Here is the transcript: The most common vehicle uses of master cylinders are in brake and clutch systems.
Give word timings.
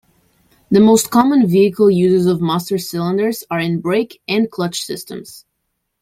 The 0.71 0.79
most 0.79 1.11
common 1.11 1.45
vehicle 1.47 1.91
uses 1.91 2.25
of 2.25 2.41
master 2.41 2.79
cylinders 2.79 3.43
are 3.51 3.59
in 3.59 3.81
brake 3.81 4.19
and 4.27 4.49
clutch 4.49 4.81
systems. 4.83 5.45